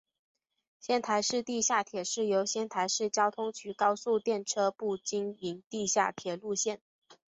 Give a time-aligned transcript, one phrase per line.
[0.79, 6.81] 仙台市地下铁是由仙台市交通局高速电车部经营的地下铁路线。